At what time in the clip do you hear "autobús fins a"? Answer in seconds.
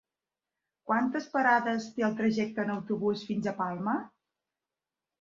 2.79-3.57